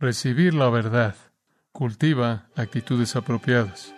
[0.00, 1.14] recibir la verdad
[1.72, 3.94] cultiva actitudes apropiadas.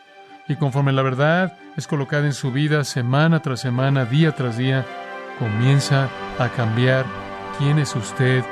[0.48, 4.84] Y conforme la verdad es colocada en su vida semana tras semana, día tras día,
[5.38, 7.06] comienza a cambiar
[7.56, 8.44] quién es usted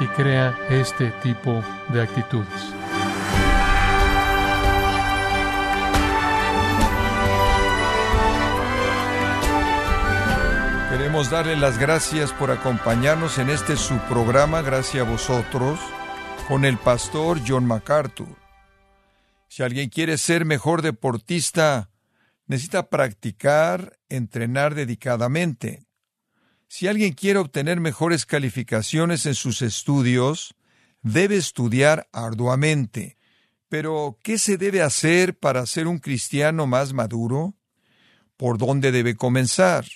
[0.00, 2.72] y crea este tipo de actitudes.
[10.90, 15.80] Queremos darle las gracias por acompañarnos en este su programa, gracias a vosotros,
[16.48, 18.36] con el pastor John MacArthur.
[19.48, 21.90] Si alguien quiere ser mejor deportista,
[22.46, 25.86] necesita practicar, entrenar dedicadamente.
[26.68, 30.54] Si alguien quiere obtener mejores calificaciones en sus estudios,
[31.02, 33.16] debe estudiar arduamente.
[33.68, 37.54] Pero, ¿qué se debe hacer para ser un cristiano más maduro?
[38.36, 39.86] ¿Por dónde debe comenzar?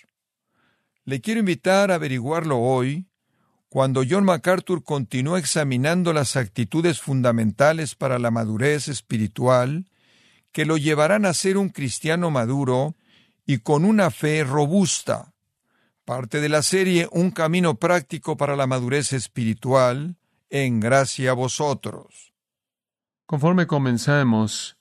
[1.04, 3.07] Le quiero invitar a averiguarlo hoy,
[3.68, 9.86] cuando John MacArthur continuó examinando las actitudes fundamentales para la madurez espiritual,
[10.52, 12.96] que lo llevarán a ser un cristiano maduro
[13.44, 15.34] y con una fe robusta.
[16.04, 20.16] Parte de la serie Un camino práctico para la madurez espiritual,
[20.48, 22.32] en gracia a vosotros.
[23.26, 24.78] Conforme comenzamos,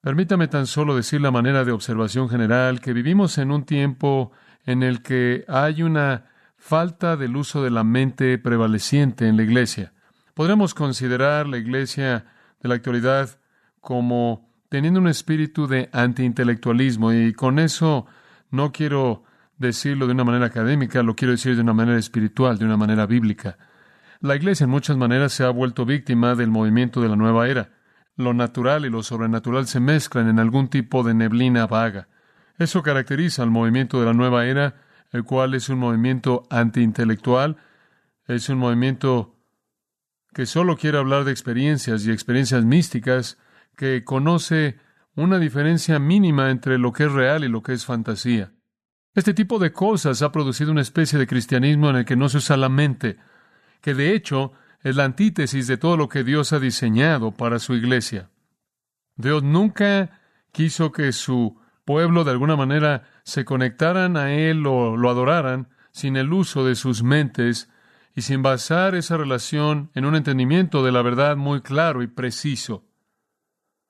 [0.00, 4.32] permítame tan solo decir la manera de observación general que vivimos en un tiempo
[4.66, 6.29] en el que hay una
[6.60, 9.92] falta del uso de la mente prevaleciente en la iglesia.
[10.34, 12.26] Podríamos considerar la iglesia
[12.60, 13.40] de la actualidad
[13.80, 18.06] como teniendo un espíritu de antiintelectualismo y con eso
[18.50, 19.24] no quiero
[19.56, 23.06] decirlo de una manera académica, lo quiero decir de una manera espiritual, de una manera
[23.06, 23.58] bíblica.
[24.20, 27.70] La iglesia en muchas maneras se ha vuelto víctima del movimiento de la nueva era.
[28.16, 32.08] Lo natural y lo sobrenatural se mezclan en algún tipo de neblina vaga.
[32.58, 34.74] Eso caracteriza al movimiento de la nueva era,
[35.12, 37.56] el cual es un movimiento antiintelectual,
[38.26, 39.36] es un movimiento
[40.32, 43.38] que solo quiere hablar de experiencias y experiencias místicas,
[43.76, 44.78] que conoce
[45.16, 48.52] una diferencia mínima entre lo que es real y lo que es fantasía.
[49.14, 52.38] Este tipo de cosas ha producido una especie de cristianismo en el que no se
[52.38, 53.16] usa la mente,
[53.80, 54.52] que de hecho
[54.82, 58.30] es la antítesis de todo lo que Dios ha diseñado para su iglesia.
[59.16, 60.20] Dios nunca
[60.52, 61.59] quiso que su
[61.90, 66.76] pueblo de alguna manera se conectaran a Él o lo adoraran sin el uso de
[66.76, 67.68] sus mentes
[68.14, 72.84] y sin basar esa relación en un entendimiento de la verdad muy claro y preciso.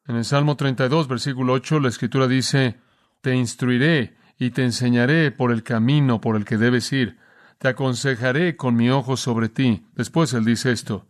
[0.06, 2.80] En el Salmo 32, versículo 8, la Escritura dice,
[3.20, 7.18] Te instruiré y te enseñaré por el camino por el que debes ir.
[7.58, 9.84] Te aconsejaré con mi ojo sobre ti.
[9.94, 11.06] Después él dice esto,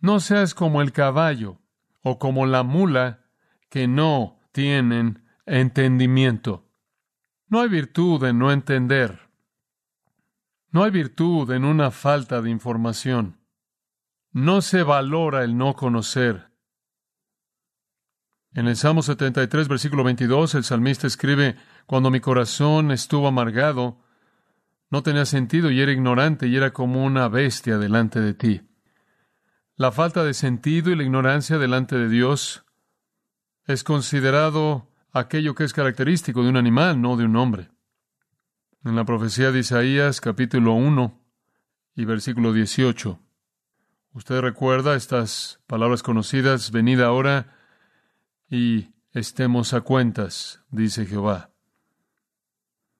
[0.00, 1.58] No seas como el caballo
[2.00, 3.20] o como la mula
[3.68, 6.68] que no tienen entendimiento.
[7.48, 9.30] No hay virtud en no entender.
[10.70, 13.38] No hay virtud en una falta de información.
[14.32, 16.50] No se valora el no conocer.
[18.52, 24.02] En el Salmo 73, versículo 22, el salmista escribe, Cuando mi corazón estuvo amargado,
[24.90, 28.62] no tenía sentido y era ignorante y era como una bestia delante de ti.
[29.76, 32.64] La falta de sentido y la ignorancia delante de Dios
[33.66, 37.70] es considerado aquello que es característico de un animal, no de un hombre.
[38.84, 41.20] En la profecía de Isaías, capítulo 1
[41.96, 43.18] y versículo 18.
[44.12, 47.56] Usted recuerda estas palabras conocidas, venid ahora
[48.50, 51.50] y estemos a cuentas, dice Jehová.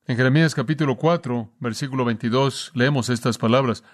[0.06, 3.84] En Jeremías capítulo 4, versículo 22, leemos estas palabras.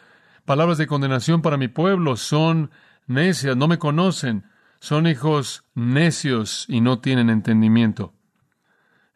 [0.45, 2.71] Palabras de condenación para mi pueblo son
[3.07, 4.45] necias, no me conocen,
[4.83, 8.15] son hijos necios y no tienen entendimiento.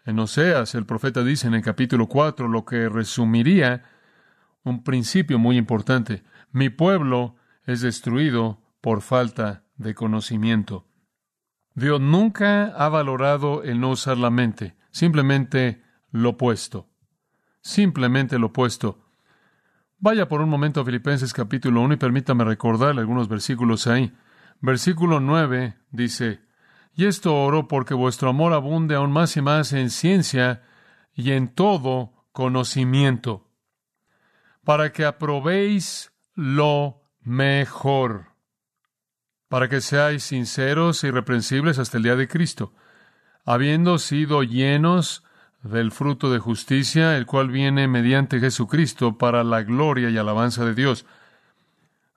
[0.05, 3.83] En Oseas, el profeta dice en el capítulo 4 lo que resumiría
[4.63, 6.23] un principio muy importante.
[6.53, 7.35] Mi pueblo
[7.65, 10.87] es destruido por falta de conocimiento.
[11.75, 15.83] Dios nunca ha valorado el no usar la mente, simplemente
[16.13, 16.89] lo opuesto.
[17.61, 19.05] Simplemente lo opuesto.
[19.99, 24.15] Vaya por un momento a Filipenses capítulo 1 y permítame recordarle algunos versículos ahí.
[24.61, 26.41] Versículo 9 dice,
[26.95, 30.63] Y esto oro porque vuestro amor abunde aún más y más en ciencia
[31.15, 33.49] y en todo conocimiento,
[34.65, 38.27] para que aprobéis lo mejor,
[39.49, 42.75] para que seáis sinceros e irreprensibles hasta el día de Cristo,
[43.45, 45.25] habiendo sido llenos
[45.63, 50.75] del fruto de justicia, el cual viene mediante Jesucristo para la gloria y alabanza de
[50.75, 51.07] Dios.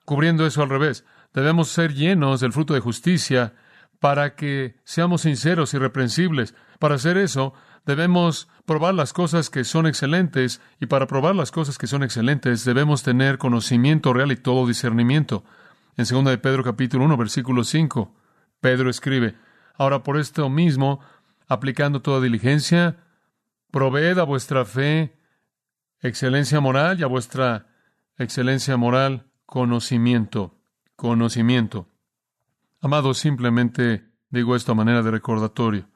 [0.04, 3.54] Cubriendo eso al revés, Debemos ser llenos del fruto de justicia
[3.98, 6.54] para que seamos sinceros y reprensibles.
[6.78, 7.52] Para hacer eso,
[7.86, 12.64] debemos probar las cosas que son excelentes y para probar las cosas que son excelentes
[12.64, 15.44] debemos tener conocimiento real y todo discernimiento.
[15.96, 18.14] En 2 de Pedro capítulo 1, versículo 5,
[18.60, 19.36] Pedro escribe,
[19.76, 21.00] Ahora por esto mismo,
[21.48, 22.96] aplicando toda diligencia,
[23.70, 25.16] proveed a vuestra fe
[26.02, 27.66] excelencia moral y a vuestra
[28.16, 30.59] excelencia moral conocimiento,
[31.00, 31.88] conocimiento.
[32.82, 35.88] Amados, simplemente digo esto a manera de recordatorio.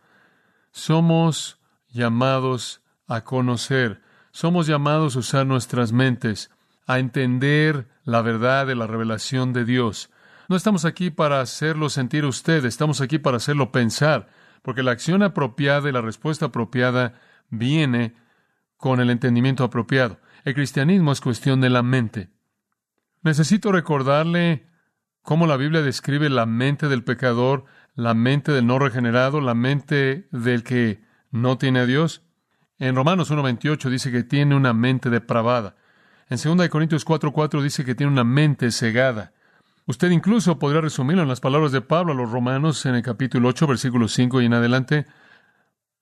[0.71, 1.61] Somos
[1.91, 6.51] llamados a conocer, somos llamados a usar nuestras mentes,
[6.87, 10.09] a entender la verdad de la revelación de Dios.
[10.49, 14.31] No estamos aquí para hacerlo sentir usted, estamos aquí para hacerlo pensar,
[14.63, 17.21] porque la acción apropiada y la respuesta apropiada
[17.51, 18.15] viene
[18.79, 20.19] con el entendimiento apropiado.
[20.47, 22.31] El cristianismo es cuestión de la mente.
[23.23, 24.73] Necesito recordarle
[25.25, 30.29] cómo la Biblia describe la mente del pecador, la mente del no regenerado, la mente
[30.31, 32.23] del que no tiene a Dios.
[32.79, 35.77] En Romanos 1.28 dice que tiene una mente depravada.
[36.29, 39.33] En 2 Corintios 4.4 dice que tiene una mente cegada.
[39.87, 43.49] Usted incluso podría resumirlo en las palabras de Pablo a los romanos en el capítulo
[43.49, 45.07] 8, versículo 5 y en adelante,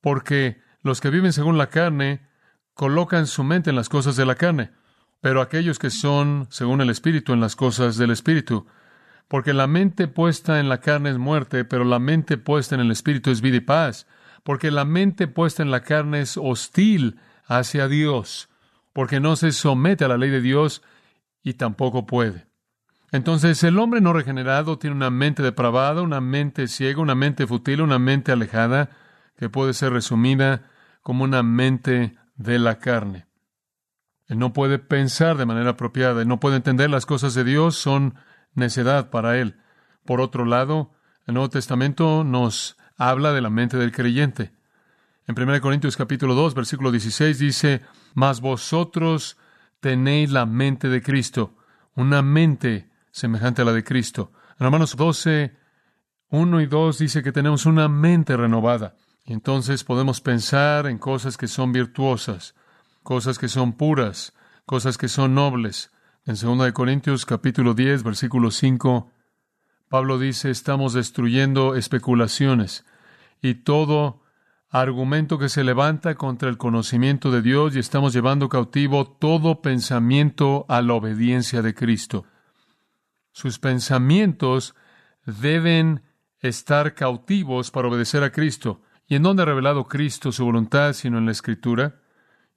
[0.00, 2.26] porque los que viven según la carne
[2.74, 4.72] colocan su mente en las cosas de la carne,
[5.20, 8.66] pero aquellos que son según el Espíritu en las cosas del Espíritu.
[9.32, 12.90] Porque la mente puesta en la carne es muerte, pero la mente puesta en el
[12.90, 14.06] Espíritu es vida y paz.
[14.42, 18.50] Porque la mente puesta en la carne es hostil hacia Dios,
[18.92, 20.82] porque no se somete a la ley de Dios
[21.42, 22.46] y tampoco puede.
[23.10, 27.80] Entonces el hombre no regenerado tiene una mente depravada, una mente ciega, una mente fútil,
[27.80, 28.90] una mente alejada,
[29.38, 30.70] que puede ser resumida
[31.00, 33.24] como una mente de la carne.
[34.26, 37.76] Él no puede pensar de manera apropiada, él no puede entender las cosas de Dios,
[37.76, 38.14] son
[38.54, 39.60] necedad para él.
[40.04, 40.92] Por otro lado,
[41.26, 44.52] el Nuevo Testamento nos habla de la mente del creyente.
[45.26, 47.82] En 1 Corintios capítulo 2, versículo 16 dice,
[48.14, 49.36] Mas vosotros
[49.78, 51.54] tenéis la mente de Cristo,
[51.94, 54.32] una mente semejante a la de Cristo.
[54.58, 55.56] En Romanos 12,
[56.30, 58.96] 1 y 2 dice que tenemos una mente renovada.
[59.24, 62.56] Y entonces podemos pensar en cosas que son virtuosas,
[63.04, 64.32] cosas que son puras,
[64.66, 65.91] cosas que son nobles.
[66.24, 69.10] En 2 de Corintios capítulo 10, versículo 5,
[69.88, 72.84] Pablo dice, estamos destruyendo especulaciones
[73.40, 74.22] y todo
[74.70, 80.64] argumento que se levanta contra el conocimiento de Dios y estamos llevando cautivo todo pensamiento
[80.68, 82.24] a la obediencia de Cristo.
[83.32, 84.76] Sus pensamientos
[85.26, 86.04] deben
[86.38, 88.80] estar cautivos para obedecer a Cristo.
[89.08, 92.00] ¿Y en dónde ha revelado Cristo su voluntad sino en la Escritura?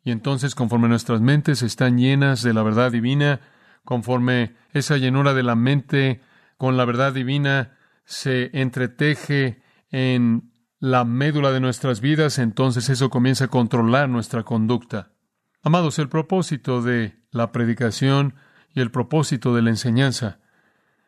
[0.04, 3.42] Y entonces, conforme nuestras mentes están llenas de la verdad divina,
[3.86, 6.22] conforme esa llenura de la mente
[6.58, 9.62] con la verdad divina se entreteje
[9.92, 15.12] en la médula de nuestras vidas, entonces eso comienza a controlar nuestra conducta.
[15.64, 18.36] Amados, el propósito de la predicación
[18.74, 20.40] y el propósito de la enseñanza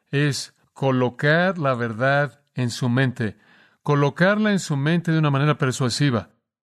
[0.09, 3.37] es colocar la verdad en su mente,
[3.83, 6.29] colocarla en su mente de una manera persuasiva,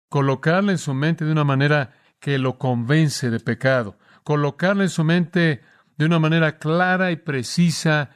[0.09, 5.03] colocarla en su mente de una manera que lo convence de pecado, colocarla en su
[5.03, 5.61] mente
[6.01, 8.09] de una manera clara y precisa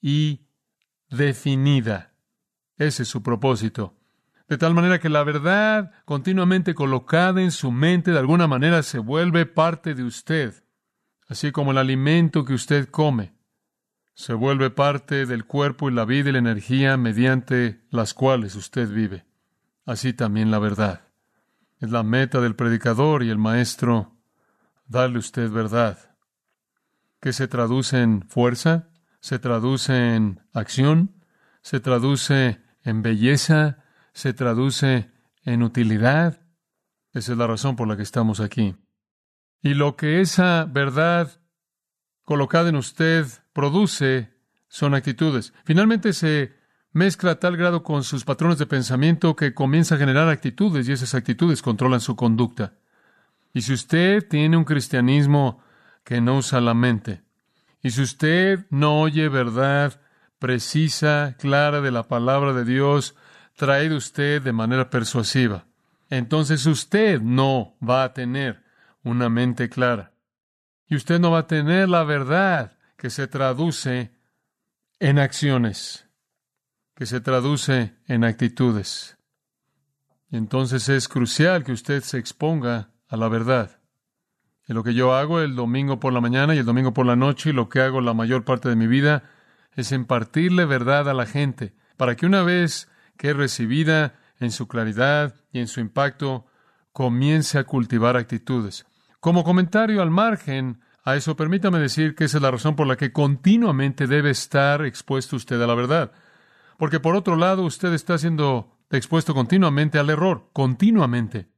[0.00, 0.40] y
[1.08, 2.14] definida.
[2.76, 3.96] Ese es su propósito.
[4.48, 8.98] De tal manera que la verdad continuamente colocada en su mente de alguna manera se
[8.98, 10.64] vuelve parte de usted,
[11.28, 13.36] así como el alimento que usted come
[14.14, 18.88] se vuelve parte del cuerpo y la vida y la energía mediante las cuales usted
[18.88, 19.26] vive.
[19.86, 21.02] Así también la verdad.
[21.78, 24.16] Es la meta del predicador y el maestro
[24.88, 26.11] darle usted verdad,
[27.22, 28.88] que se traduce en fuerza,
[29.20, 31.14] se traduce en acción,
[31.62, 35.08] se traduce en belleza, se traduce
[35.44, 36.40] en utilidad.
[37.12, 38.74] Esa es la razón por la que estamos aquí.
[39.62, 41.40] Y lo que esa verdad
[42.24, 44.34] colocada en usted produce
[44.66, 45.54] son actitudes.
[45.64, 46.54] Finalmente se
[46.90, 50.92] mezcla a tal grado con sus patrones de pensamiento que comienza a generar actitudes y
[50.92, 52.74] esas actitudes controlan su conducta.
[53.54, 55.62] Y si usted tiene un cristianismo
[56.04, 57.22] que no usa la mente,
[57.82, 60.00] y si usted no oye verdad
[60.38, 63.16] precisa, clara de la palabra de Dios,
[63.56, 65.66] traída usted de manera persuasiva,
[66.08, 68.62] entonces usted no va a tener
[69.02, 70.12] una mente clara.
[70.86, 74.12] Y usted no va a tener la verdad que se traduce
[75.00, 76.06] en acciones,
[76.94, 79.16] que se traduce en actitudes.
[80.30, 83.81] Y entonces es crucial que usted se exponga a la verdad.
[84.68, 87.16] Y lo que yo hago el domingo por la mañana y el domingo por la
[87.16, 89.24] noche y lo que hago la mayor parte de mi vida
[89.74, 94.68] es impartirle verdad a la gente, para que una vez que es recibida en su
[94.68, 96.46] claridad y en su impacto,
[96.92, 98.86] comience a cultivar actitudes.
[99.20, 102.96] Como comentario al margen, a eso, permítame decir que esa es la razón por la
[102.96, 106.12] que continuamente debe estar expuesto usted a la verdad.
[106.78, 111.48] Porque por otro lado, usted está siendo expuesto continuamente al error, continuamente.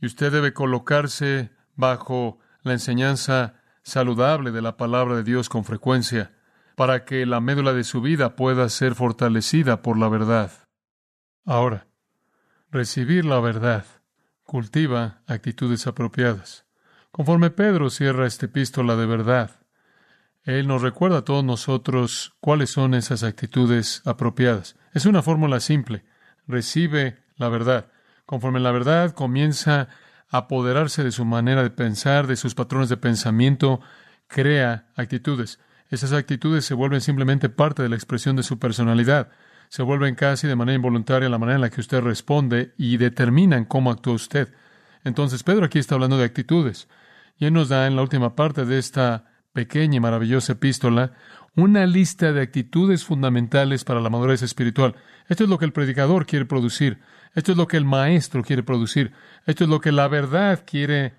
[0.00, 1.50] Y usted debe colocarse
[1.80, 6.32] bajo la enseñanza saludable de la palabra de Dios con frecuencia,
[6.76, 10.52] para que la médula de su vida pueda ser fortalecida por la verdad.
[11.44, 11.86] Ahora,
[12.70, 13.84] recibir la verdad
[14.44, 16.66] cultiva actitudes apropiadas.
[17.10, 19.60] Conforme Pedro cierra esta epístola de verdad,
[20.44, 24.76] él nos recuerda a todos nosotros cuáles son esas actitudes apropiadas.
[24.94, 26.04] Es una fórmula simple.
[26.46, 27.90] Recibe la verdad.
[28.26, 29.88] Conforme la verdad comienza
[30.30, 33.80] apoderarse de su manera de pensar, de sus patrones de pensamiento,
[34.28, 35.58] crea actitudes.
[35.90, 39.28] Esas actitudes se vuelven simplemente parte de la expresión de su personalidad.
[39.68, 43.64] Se vuelven casi de manera involuntaria la manera en la que usted responde y determinan
[43.64, 44.52] cómo actúa usted.
[45.04, 46.88] Entonces Pedro aquí está hablando de actitudes.
[47.38, 51.12] Y él nos da en la última parte de esta pequeña y maravillosa epístola
[51.56, 54.94] una lista de actitudes fundamentales para la madurez espiritual.
[55.28, 57.00] Esto es lo que el predicador quiere producir.
[57.34, 59.12] Esto es lo que el maestro quiere producir.
[59.46, 61.14] Esto es lo que la verdad quiere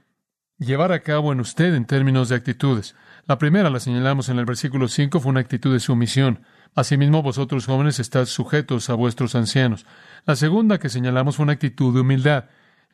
[0.58, 2.96] llevar a cabo en usted en términos de actitudes.
[3.28, 6.44] La primera la señalamos en el versículo 5 fue una actitud de sumisión.
[6.76, 9.86] Asimismo, vosotros jóvenes estás sujetos a vuestros ancianos.
[10.26, 12.46] La segunda que señalamos fue una actitud de humildad.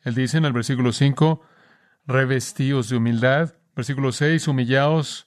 [0.04, 1.42] Él dice en el versículo 5,
[2.08, 3.54] revestíos de humildad.
[3.76, 5.27] Versículo 6, humillaos,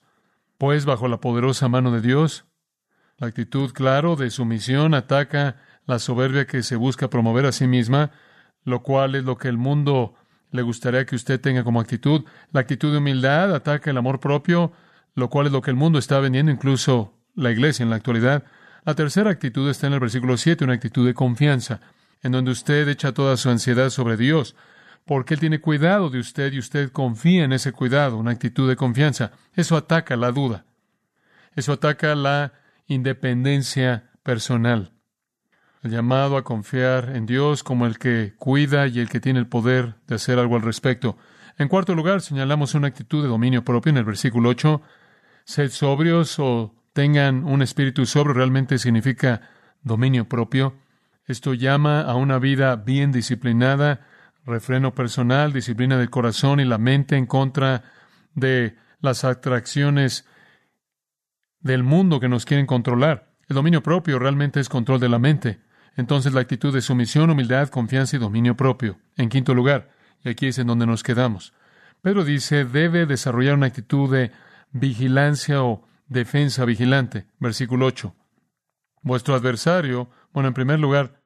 [0.61, 2.45] pues, bajo la poderosa mano de Dios.
[3.17, 5.55] La actitud, claro, de sumisión ataca
[5.87, 8.11] la soberbia que se busca promover a sí misma,
[8.63, 10.13] lo cual es lo que el mundo
[10.51, 12.25] le gustaría que usted tenga como actitud.
[12.51, 14.71] La actitud de humildad ataca el amor propio,
[15.15, 18.43] lo cual es lo que el mundo está vendiendo, incluso la iglesia en la actualidad.
[18.85, 21.81] La tercera actitud está en el versículo 7, una actitud de confianza,
[22.21, 24.55] en donde usted echa toda su ansiedad sobre Dios
[25.05, 28.75] porque Él tiene cuidado de usted y usted confía en ese cuidado, una actitud de
[28.75, 29.31] confianza.
[29.53, 30.65] Eso ataca la duda.
[31.55, 32.53] Eso ataca la
[32.87, 34.93] independencia personal.
[35.81, 39.47] El llamado a confiar en Dios como el que cuida y el que tiene el
[39.47, 41.17] poder de hacer algo al respecto.
[41.57, 44.81] En cuarto lugar, señalamos una actitud de dominio propio en el versículo 8.
[45.43, 49.41] Sed sobrios o tengan un espíritu sobrio realmente significa
[49.81, 50.75] dominio propio.
[51.25, 54.07] Esto llama a una vida bien disciplinada,
[54.45, 57.83] refreno personal, disciplina del corazón y la mente en contra
[58.33, 60.25] de las atracciones
[61.59, 63.33] del mundo que nos quieren controlar.
[63.47, 65.59] El dominio propio realmente es control de la mente.
[65.95, 68.99] Entonces la actitud de sumisión, humildad, confianza y dominio propio.
[69.17, 69.91] En quinto lugar,
[70.23, 71.53] y aquí es en donde nos quedamos.
[72.01, 74.31] Pedro dice, debe desarrollar una actitud de
[74.71, 77.27] vigilancia o defensa vigilante.
[77.39, 78.15] Versículo 8.
[79.03, 81.20] Vuestro adversario, bueno, en primer lugar,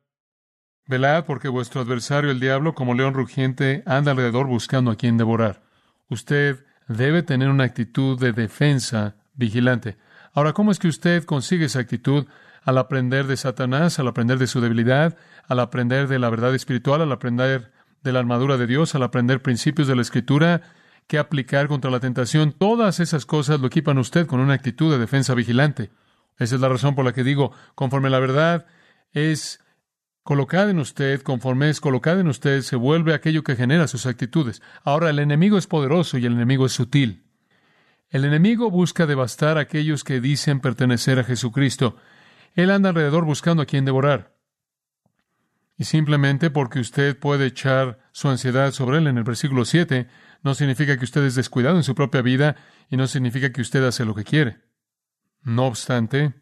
[0.88, 5.64] Velad porque vuestro adversario, el diablo, como león rugiente, anda alrededor buscando a quien devorar.
[6.10, 9.98] Usted debe tener una actitud de defensa vigilante.
[10.34, 12.28] Ahora, ¿cómo es que usted consigue esa actitud?
[12.64, 17.02] Al aprender de Satanás, al aprender de su debilidad, al aprender de la verdad espiritual,
[17.02, 17.72] al aprender
[18.04, 20.62] de la armadura de Dios, al aprender principios de la Escritura,
[21.08, 22.52] que aplicar contra la tentación.
[22.52, 25.90] Todas esas cosas lo equipan usted con una actitud de defensa vigilante.
[26.38, 28.68] Esa es la razón por la que digo, conforme la verdad
[29.14, 29.65] es
[30.26, 34.60] colocada en usted, conforme es colocada en usted, se vuelve aquello que genera sus actitudes.
[34.84, 37.28] Ahora, el enemigo es poderoso y el enemigo es sutil.
[38.10, 41.98] El enemigo busca devastar a aquellos que dicen pertenecer a Jesucristo.
[42.56, 44.36] Él anda alrededor buscando a quien devorar.
[45.78, 50.08] Y simplemente porque usted puede echar su ansiedad sobre él en el versículo 7,
[50.42, 52.56] no significa que usted es descuidado en su propia vida
[52.90, 54.58] y no significa que usted hace lo que quiere.
[55.44, 56.34] No obstante,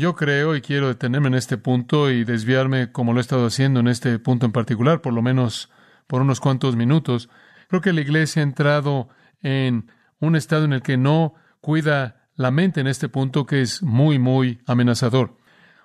[0.00, 3.80] yo creo y quiero detenerme en este punto y desviarme como lo he estado haciendo
[3.80, 5.70] en este punto en particular, por lo menos
[6.06, 7.28] por unos cuantos minutos.
[7.68, 9.10] Creo que la iglesia ha entrado
[9.42, 13.82] en un estado en el que no cuida la mente en este punto que es
[13.82, 15.36] muy, muy amenazador.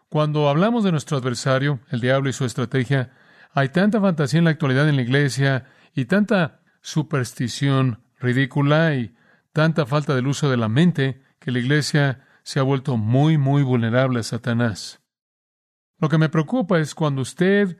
[0.10, 3.12] Cuando hablamos de nuestro adversario, el diablo y su estrategia,
[3.54, 9.14] hay tanta fantasía en la actualidad en la iglesia y tanta superstición ridícula y
[9.52, 13.64] tanta falta del uso de la mente que la iglesia se ha vuelto muy, muy
[13.64, 15.02] vulnerable a Satanás.
[15.98, 17.76] Lo que me preocupa es cuando usted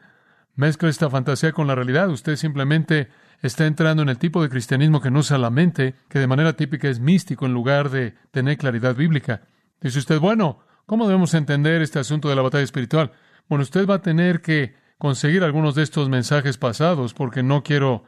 [0.56, 3.10] mezcla esta fantasía con la realidad, usted simplemente
[3.42, 6.54] está entrando en el tipo de cristianismo que no usa la mente, que de manera
[6.54, 9.44] típica es místico en lugar de tener claridad bíblica.
[9.82, 13.12] Dice usted, bueno, ¿cómo debemos entender este asunto de la batalla espiritual?
[13.48, 18.04] Bueno, usted va a tener que conseguir algunos de estos mensajes pasados porque no quiero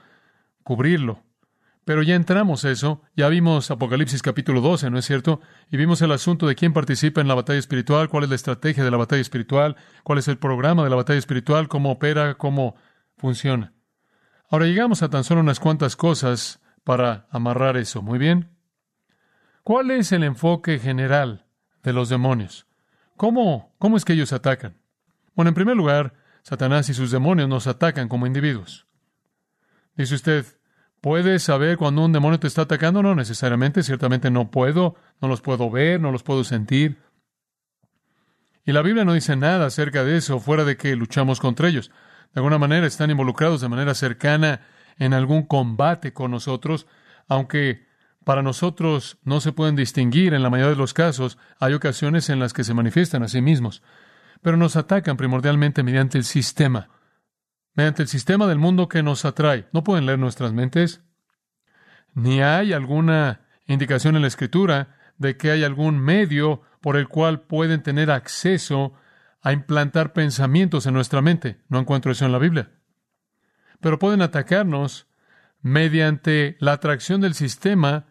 [0.63, 1.23] cubrirlo.
[1.87, 5.39] Pero ya entramos eso, ya vimos Apocalipsis capítulo 12, ¿no es cierto?
[5.71, 8.83] Y vimos el asunto de quién participa en la batalla espiritual, cuál es la estrategia
[8.83, 12.75] de la batalla espiritual, cuál es el programa de la batalla espiritual, cómo opera, cómo
[13.15, 13.71] funciona.
[14.49, 18.01] Ahora llegamos a tan solo unas cuantas cosas para amarrar eso.
[18.01, 18.49] Muy bien.
[19.63, 21.45] ¿Cuál es el enfoque general
[21.83, 22.67] de los demonios?
[23.15, 24.75] ¿Cómo, cómo es que ellos atacan?
[25.35, 28.87] Bueno, en primer lugar, Satanás y sus demonios nos atacan como individuos.
[29.95, 30.56] Dice usted,
[31.01, 33.03] ¿puedes saber cuando un demonio te está atacando?
[33.03, 36.97] No necesariamente, ciertamente no puedo, no los puedo ver, no los puedo sentir.
[38.65, 41.89] Y la Biblia no dice nada acerca de eso, fuera de que luchamos contra ellos.
[42.33, 44.61] De alguna manera están involucrados de manera cercana
[44.99, 46.87] en algún combate con nosotros,
[47.27, 47.87] aunque
[48.23, 52.39] para nosotros no se pueden distinguir en la mayoría de los casos, hay ocasiones en
[52.39, 53.81] las que se manifiestan a sí mismos,
[54.41, 56.89] pero nos atacan primordialmente mediante el sistema,
[57.77, 59.67] mediante el sistema del mundo que nos atrae.
[59.71, 61.03] No pueden leer nuestras mentes,
[62.15, 67.41] ni hay alguna indicación en la escritura de que hay algún medio por el cual
[67.41, 68.93] pueden tener acceso
[69.43, 71.61] a implantar pensamientos en nuestra mente.
[71.69, 72.71] No encuentro eso en la Biblia.
[73.79, 75.07] Pero pueden atacarnos
[75.61, 78.07] mediante la atracción del sistema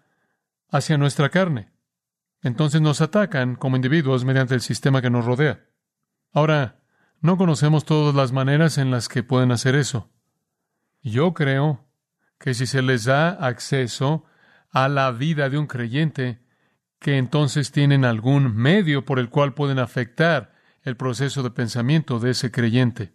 [0.71, 1.73] hacia nuestra carne.
[2.41, 5.65] Entonces nos atacan como individuos mediante el sistema que nos rodea.
[6.33, 6.76] Ahora,
[7.21, 10.11] no conocemos todas las maneras en las que pueden hacer eso.
[11.03, 11.85] Yo creo
[12.39, 14.25] que si se les da acceso
[14.71, 16.41] a la vida de un creyente,
[16.99, 22.31] que entonces tienen algún medio por el cual pueden afectar el proceso de pensamiento de
[22.31, 23.13] ese creyente.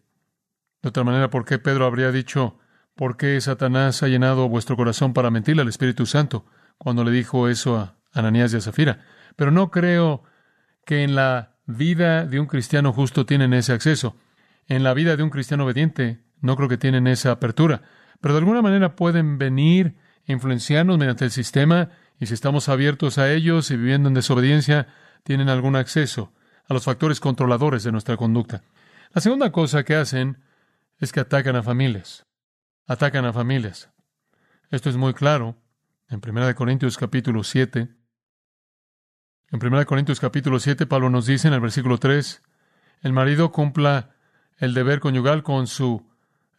[0.82, 2.60] De otra manera, ¿por qué Pedro habría dicho,
[2.96, 6.46] ¿por qué Satanás ha llenado vuestro corazón para mentirle al Espíritu Santo?
[6.84, 9.06] cuando le dijo eso a Ananías y a Zafira.
[9.36, 10.24] Pero no creo
[10.84, 14.16] que en la vida de un cristiano justo tienen ese acceso.
[14.68, 17.82] En la vida de un cristiano obediente no creo que tienen esa apertura.
[18.20, 19.96] Pero de alguna manera pueden venir
[20.28, 24.88] a influenciarnos mediante el sistema y si estamos abiertos a ellos y viviendo en desobediencia,
[25.24, 26.34] tienen algún acceso
[26.68, 28.64] a los factores controladores de nuestra conducta.
[29.14, 30.38] La segunda cosa que hacen
[31.00, 32.26] es que atacan a familias.
[32.88, 33.90] Atacan a familias.
[34.70, 35.58] Esto es muy claro
[36.10, 37.90] en 1 Corintios capítulo 7.
[39.54, 42.42] En 1 Corintios capítulo 7, Pablo nos dice en el versículo 3,
[43.02, 44.12] el marido cumpla
[44.60, 46.08] el deber conyugal con su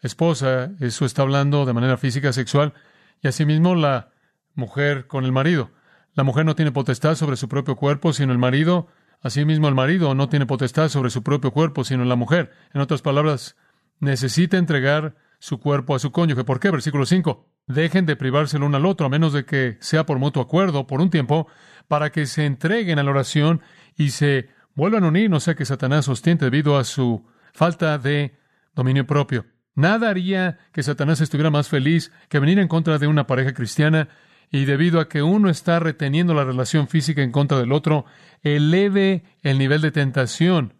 [0.03, 2.75] esposa, eso está hablando de manera física, sexual,
[3.23, 4.11] y asimismo la
[4.55, 5.71] mujer con el marido.
[6.13, 8.89] La mujer no tiene potestad sobre su propio cuerpo, sino el marido.
[9.23, 12.53] Asimismo, el marido no tiene potestad sobre su propio cuerpo, sino la mujer.
[12.75, 13.57] En otras palabras,
[14.01, 16.45] necesita entregar su cuerpo a su cónyuge.
[16.45, 16.71] ¿Por qué?
[16.71, 17.52] Versículo 5.
[17.67, 20.87] Dejen de privarse el uno al otro, a menos de que sea por mutuo acuerdo,
[20.87, 21.47] por un tiempo,
[21.89, 23.61] para que se entreguen a la oración
[23.97, 28.35] y se vuelvan a unir, no sea que Satanás ostente debido a su falta de
[28.75, 29.47] dominio propio.
[29.75, 34.09] Nada haría que Satanás estuviera más feliz que venir en contra de una pareja cristiana
[34.51, 38.05] y debido a que uno está reteniendo la relación física en contra del otro,
[38.43, 40.75] eleve el nivel de tentación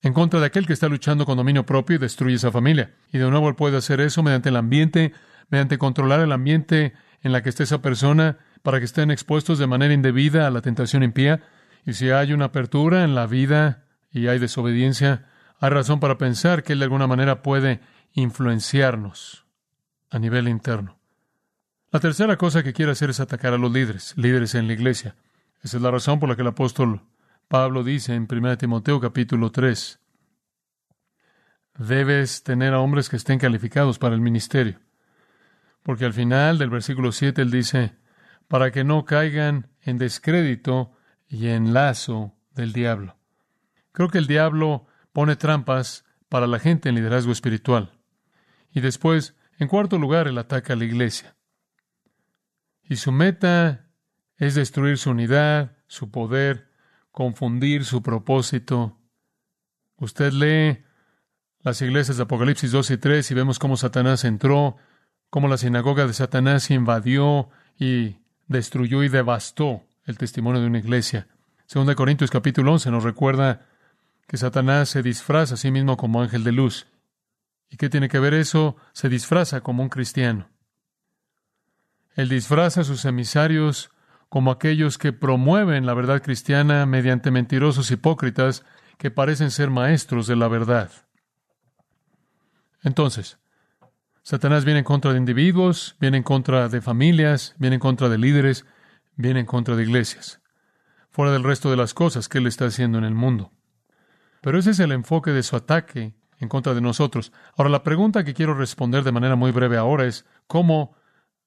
[0.00, 2.94] en contra de aquel que está luchando con dominio propio y destruye esa familia.
[3.12, 5.12] Y de nuevo él puede hacer eso mediante el ambiente
[5.48, 9.66] mediante controlar el ambiente en la que esté esa persona para que estén expuestos de
[9.66, 11.42] manera indebida a la tentación impía.
[11.84, 15.26] Y si hay una apertura en la vida y hay desobediencia,
[15.60, 17.80] hay razón para pensar que él de alguna manera puede
[18.12, 19.46] influenciarnos
[20.10, 20.98] a nivel interno.
[21.90, 25.16] La tercera cosa que quiere hacer es atacar a los líderes, líderes en la iglesia.
[25.62, 27.02] Esa es la razón por la que el apóstol
[27.48, 30.00] Pablo dice en 1 Timoteo capítulo 3,
[31.78, 34.80] debes tener a hombres que estén calificados para el ministerio.
[35.86, 37.94] Porque al final del versículo 7 él dice,
[38.48, 40.90] para que no caigan en descrédito
[41.28, 43.16] y en lazo del diablo.
[43.92, 47.92] Creo que el diablo pone trampas para la gente en liderazgo espiritual.
[48.72, 51.36] Y después, en cuarto lugar, él ataca a la iglesia.
[52.82, 53.86] Y su meta
[54.38, 56.68] es destruir su unidad, su poder,
[57.12, 58.98] confundir su propósito.
[59.98, 60.84] Usted lee
[61.60, 64.78] las iglesias de Apocalipsis 2 y 3 y vemos cómo Satanás entró
[65.30, 68.16] cómo la sinagoga de Satanás invadió y
[68.48, 71.28] destruyó y devastó el testimonio de una iglesia.
[71.66, 73.66] Según Corintios capítulo 11 nos recuerda
[74.26, 76.86] que Satanás se disfraza a sí mismo como ángel de luz.
[77.68, 78.76] ¿Y qué tiene que ver eso?
[78.92, 80.48] Se disfraza como un cristiano.
[82.14, 83.90] Él disfraza a sus emisarios
[84.28, 88.64] como aquellos que promueven la verdad cristiana mediante mentirosos hipócritas
[88.98, 90.90] que parecen ser maestros de la verdad.
[92.82, 93.38] Entonces,
[94.26, 98.18] Satanás viene en contra de individuos, viene en contra de familias, viene en contra de
[98.18, 98.66] líderes,
[99.14, 100.40] viene en contra de iglesias,
[101.12, 103.52] fuera del resto de las cosas que él está haciendo en el mundo.
[104.40, 107.30] Pero ese es el enfoque de su ataque en contra de nosotros.
[107.56, 110.96] Ahora, la pregunta que quiero responder de manera muy breve ahora es, ¿cómo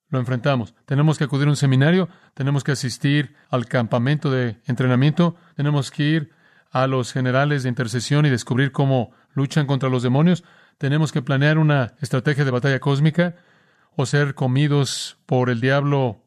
[0.07, 0.73] lo enfrentamos?
[0.85, 2.07] ¿Tenemos que acudir a un seminario?
[2.33, 5.35] ¿Tenemos que asistir al campamento de entrenamiento?
[5.57, 6.31] ¿Tenemos que ir
[6.71, 10.45] a los generales de intercesión y descubrir cómo luchan contra los demonios?
[10.79, 13.35] Tenemos que planear una estrategia de batalla cósmica
[13.95, 16.23] o ser comidos por el diablo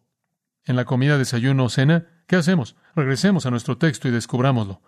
[0.66, 2.06] en la comida, desayuno o cena.
[2.26, 2.76] ¿Qué hacemos?
[2.94, 4.82] Regresemos a nuestro texto y descubrámoslo.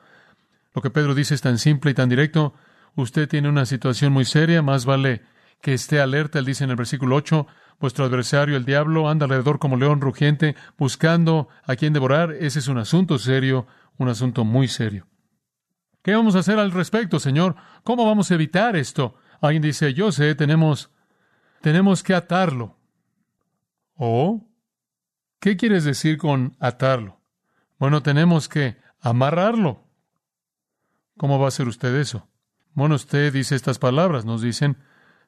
[0.75, 2.53] Lo que Pedro dice es tan simple y tan directo.
[2.95, 5.23] Usted tiene una situación muy seria, más vale
[5.63, 6.39] que esté alerta.
[6.39, 7.47] Él dice en el versículo 8,
[7.81, 12.33] vuestro adversario, el diablo, anda alrededor como león rugiente, buscando a quien devorar.
[12.33, 15.07] Ese es un asunto serio, un asunto muy serio.
[16.03, 17.57] ¿Qué vamos a hacer al respecto, Señor?
[17.83, 19.17] ¿Cómo vamos a evitar esto?
[19.47, 20.91] Alguien dice, yo sé, tenemos,
[21.61, 22.79] tenemos que atarlo.
[23.95, 24.49] ¿O?
[25.39, 27.21] ¿Qué quieres decir con atarlo?
[27.79, 29.85] Bueno, tenemos que amarrarlo.
[31.19, 32.27] ¿Cómo va a hacer usted eso?
[32.73, 34.79] Bueno, usted dice estas palabras, nos dicen,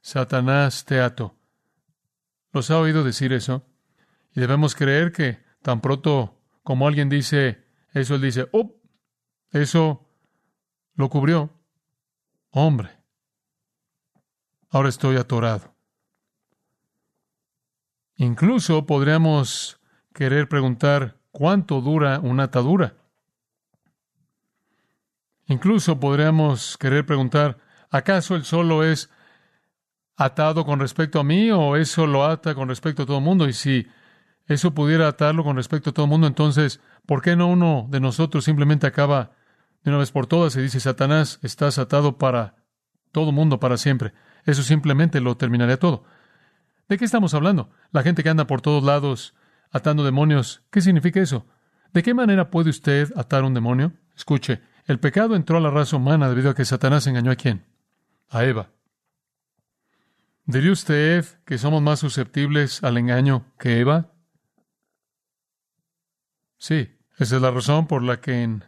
[0.01, 1.37] Satanás te ato.
[2.53, 3.67] ¿Los ha oído decir eso?
[4.35, 8.81] Y debemos creer que tan pronto como alguien dice eso, él dice, ¡oh!
[9.51, 10.09] Eso
[10.95, 11.53] lo cubrió.
[12.51, 12.96] Hombre,
[14.77, 15.75] ahora estoy atorado.
[18.17, 19.81] Incluso podríamos
[20.15, 22.95] querer preguntar cuánto dura una atadura.
[25.47, 27.59] Incluso podríamos querer preguntar,
[27.91, 29.11] ¿acaso el solo es
[30.17, 33.49] atado con respecto a mí o eso lo ata con respecto a todo el mundo?
[33.49, 33.87] Y si
[34.47, 38.01] eso pudiera atarlo con respecto a todo el mundo, entonces, ¿por qué no uno de
[38.01, 39.33] nosotros simplemente acaba
[39.85, 42.57] de una vez por todas y dice, Satanás, estás atado para
[43.13, 44.13] todo el mundo, para siempre?
[44.47, 46.05] Eso simplemente lo terminaría todo.
[46.89, 47.71] ¿De qué estamos hablando?
[47.91, 49.35] La gente que anda por todos lados
[49.73, 51.47] atando demonios, ¿qué significa eso?
[51.93, 53.93] ¿De qué manera puede usted atar un demonio?
[54.17, 57.67] Escuche, el pecado entró a la raza humana debido a que Satanás engañó a quién?
[58.29, 58.71] A Eva.
[60.45, 64.13] ¿Diría usted que somos más susceptibles al engaño que Eva?
[66.57, 68.65] Sí, esa es la razón por la que en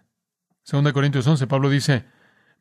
[0.71, 2.07] 2 Corintios 11 Pablo dice,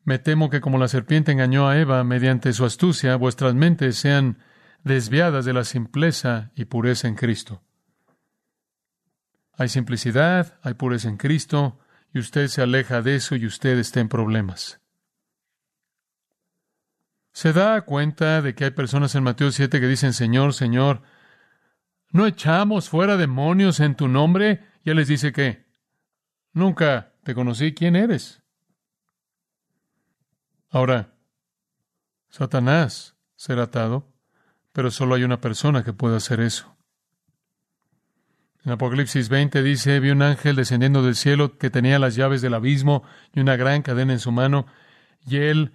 [0.08, 4.38] me temo que como la serpiente engañó a Eva mediante su astucia, vuestras mentes sean
[4.82, 7.62] desviadas de la simpleza y pureza en Cristo.
[9.52, 11.78] Hay simplicidad, hay pureza en Cristo,
[12.14, 14.80] y usted se aleja de eso y usted está en problemas.
[17.30, 21.02] ¿Se da cuenta de que hay personas en Mateo 7 que dicen, Señor, Señor,
[22.12, 24.64] ¿no echamos fuera demonios en tu nombre?
[24.84, 25.66] Y él les dice que,
[26.54, 28.37] nunca te conocí, ¿quién eres?
[30.70, 31.14] Ahora,
[32.28, 34.06] Satanás será atado,
[34.72, 36.76] pero solo hay una persona que puede hacer eso.
[38.64, 42.54] En Apocalipsis 20 dice, vi un ángel descendiendo del cielo que tenía las llaves del
[42.54, 43.02] abismo
[43.32, 44.66] y una gran cadena en su mano,
[45.26, 45.72] y él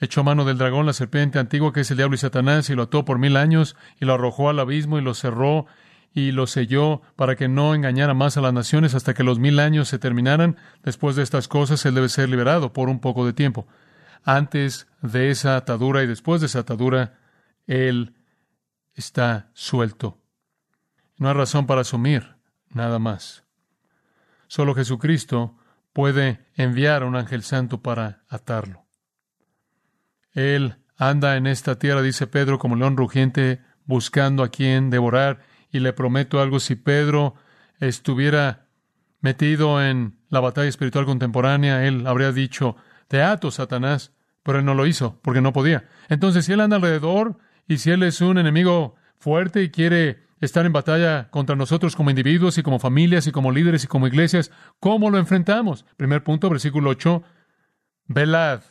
[0.00, 2.82] echó mano del dragón, la serpiente antigua que es el diablo y Satanás, y lo
[2.84, 5.66] ató por mil años, y lo arrojó al abismo y lo cerró
[6.14, 9.58] y lo selló para que no engañara más a las naciones hasta que los mil
[9.60, 10.56] años se terminaran.
[10.82, 13.66] Después de estas cosas, él debe ser liberado por un poco de tiempo.
[14.24, 17.18] Antes de esa atadura y después de esa atadura,
[17.66, 18.14] él
[18.94, 20.18] está suelto.
[21.18, 22.36] No hay razón para asumir
[22.70, 23.44] nada más.
[24.48, 25.56] Solo Jesucristo
[25.92, 28.86] puede enviar a un ángel santo para atarlo.
[30.32, 35.80] Él anda en esta tierra, dice Pedro, como león rugiente, buscando a quien devorar, y
[35.80, 37.34] le prometo algo, si Pedro
[37.80, 38.68] estuviera
[39.20, 42.76] metido en la batalla espiritual contemporánea, él habría dicho,
[43.12, 44.10] te ato, Satanás,
[44.42, 45.86] pero él no lo hizo, porque no podía.
[46.08, 47.36] Entonces, si él anda alrededor,
[47.68, 52.08] y si él es un enemigo fuerte y quiere estar en batalla contra nosotros como
[52.08, 54.50] individuos y como familias y como líderes y como iglesias.
[54.80, 55.84] ¿Cómo lo enfrentamos?
[55.98, 57.22] Primer punto, versículo 8.
[58.06, 58.62] Velad.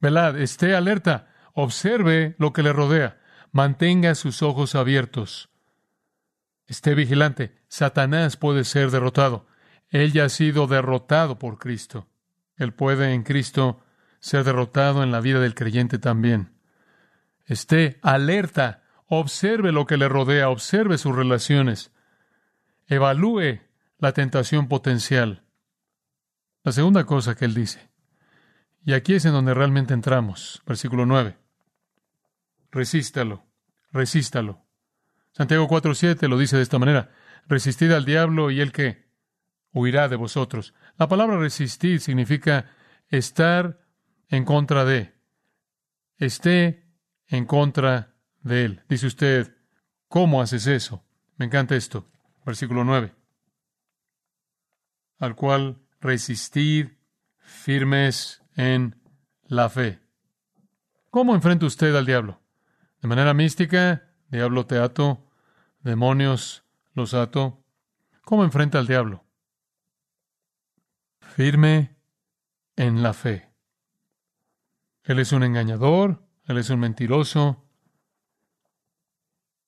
[0.00, 3.18] Velad, esté alerta, observe lo que le rodea,
[3.50, 5.50] mantenga sus ojos abiertos.
[6.68, 7.56] Esté vigilante.
[7.66, 9.48] Satanás puede ser derrotado.
[9.88, 12.06] Él ya ha sido derrotado por Cristo.
[12.60, 13.82] Él puede en Cristo
[14.20, 16.52] ser derrotado en la vida del creyente también.
[17.46, 21.90] Esté alerta, Observe lo que le rodea, observe sus relaciones.
[22.86, 23.58] Evalúe
[23.98, 25.42] la tentación potencial.
[26.62, 27.90] La segunda cosa que él dice,
[28.84, 31.36] y aquí es en donde realmente entramos, versículo 9.
[32.70, 33.44] Resístalo,
[33.90, 34.64] resístalo.
[35.32, 37.10] Santiago 4:7 lo dice de esta manera,
[37.48, 39.09] resistid al diablo y él que
[39.72, 40.74] huirá de vosotros.
[40.96, 42.70] La palabra resistir significa
[43.08, 43.80] estar
[44.28, 45.14] en contra de.
[46.18, 46.86] Esté
[47.26, 48.82] en contra de él.
[48.88, 49.56] Dice usted,
[50.08, 51.04] ¿cómo haces eso?
[51.36, 52.10] Me encanta esto.
[52.44, 53.14] Versículo 9.
[55.18, 56.98] Al cual resistir
[57.38, 59.00] firmes en
[59.44, 60.00] la fe.
[61.10, 62.40] ¿Cómo enfrenta usted al diablo?
[63.02, 65.26] De manera mística, diablo te ato,
[65.80, 67.64] demonios los ato.
[68.22, 69.24] ¿Cómo enfrenta al diablo?
[71.34, 71.96] Firme
[72.76, 73.50] en la fe.
[75.04, 77.64] Él es un engañador, él es un mentiroso,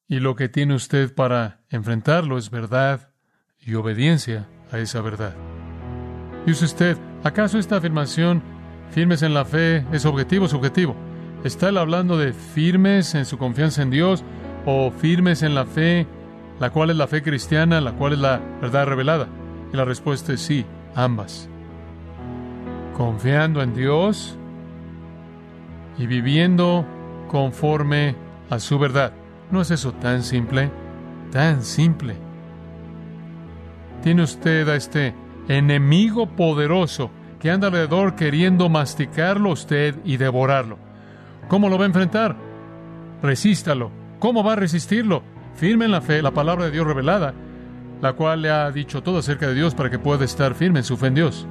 [0.08, 3.14] y lo que tiene usted para enfrentarlo es verdad
[3.60, 5.34] y obediencia a esa verdad.
[6.46, 8.42] Dice usted, ¿acaso esta afirmación,
[8.90, 10.96] firmes en la fe, es objetivo o subjetivo?
[11.44, 14.24] ¿Está él hablando de firmes en su confianza en Dios
[14.66, 16.06] o firmes en la fe,
[16.60, 19.28] la cual es la fe cristiana, la cual es la verdad revelada?
[19.72, 21.48] Y la respuesta es sí, ambas.
[22.96, 24.36] Confiando en Dios
[25.98, 26.86] y viviendo
[27.28, 28.14] conforme
[28.50, 29.12] a su verdad.
[29.50, 30.70] ¿No es eso tan simple?
[31.30, 32.16] Tan simple.
[34.02, 35.14] Tiene usted a este
[35.48, 40.78] enemigo poderoso que anda alrededor queriendo masticarlo usted y devorarlo.
[41.48, 42.36] ¿Cómo lo va a enfrentar?
[43.22, 43.90] Resístalo.
[44.18, 45.22] ¿Cómo va a resistirlo?
[45.54, 47.34] Firme en la fe, la palabra de Dios revelada,
[48.00, 50.84] la cual le ha dicho todo acerca de Dios para que pueda estar firme en
[50.84, 51.46] su fe en Dios.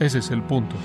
[0.00, 0.76] Ese es el punto.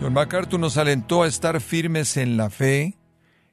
[0.00, 2.96] John MacArthur nos alentó a estar firmes en la fe,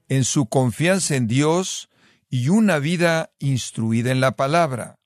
[0.07, 1.89] en su confianza en Dios
[2.29, 4.99] y una vida instruida en la palabra.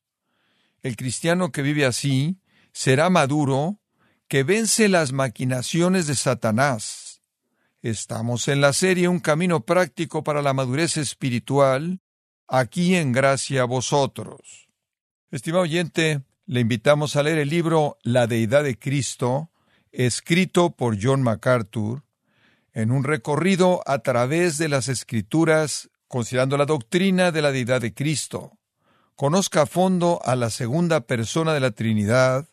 [0.84, 2.38] El cristiano que vive así
[2.74, 3.80] será maduro,
[4.28, 7.22] que vence las maquinaciones de Satanás.
[7.82, 12.02] Estamos en la serie Un camino práctico para la madurez espiritual,
[12.48, 14.70] aquí en gracia a vosotros.
[15.32, 19.52] Estimado oyente, le invitamos a leer el libro La deidad de Cristo,
[19.92, 22.04] escrito por John MacArthur,
[22.74, 27.94] en un recorrido a través de las escrituras considerando la doctrina de la deidad de
[27.94, 28.54] Cristo.
[29.16, 32.48] Conozca a fondo a la segunda persona de la Trinidad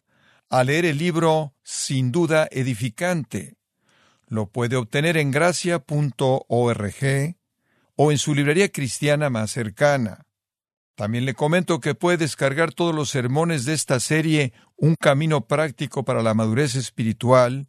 [0.48, 3.56] al leer el libro sin duda edificante.
[4.26, 5.84] Lo puede obtener en gracia.org
[7.96, 10.26] o en su librería cristiana más cercana.
[10.96, 16.04] También le comento que puede descargar todos los sermones de esta serie Un camino práctico
[16.04, 17.68] para la madurez espiritual,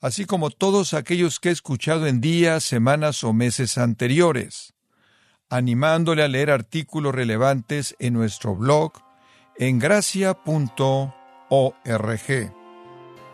[0.00, 4.74] así como todos aquellos que he escuchado en días, semanas o meses anteriores
[5.52, 8.92] animándole a leer artículos relevantes en nuestro blog
[9.58, 11.12] en gracia.org.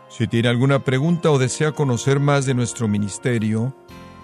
[0.09, 3.73] Si tiene alguna pregunta o desea conocer más de nuestro ministerio,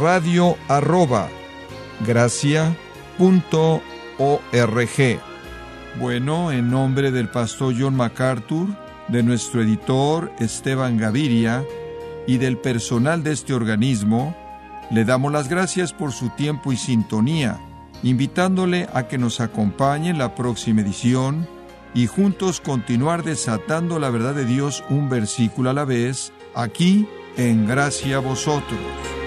[0.00, 1.28] radio arroba
[6.00, 8.68] Bueno, en nombre del pastor John MacArthur,
[9.08, 11.64] de nuestro editor Esteban Gaviria
[12.26, 14.36] y del personal de este organismo,
[14.90, 17.58] le damos las gracias por su tiempo y sintonía
[18.04, 21.48] invitándole a que nos acompañe en la próxima edición
[21.94, 27.66] y juntos continuar desatando la verdad de Dios un versículo a la vez, aquí en
[27.66, 29.23] Gracia a Vosotros.